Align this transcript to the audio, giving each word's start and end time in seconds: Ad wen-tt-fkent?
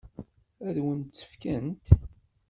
Ad 0.67 0.77
wen-tt-fkent? 0.83 1.85